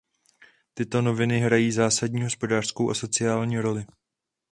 [0.73, 3.85] Tyto noviny hrají zásadní hospodářskou a sociální roli.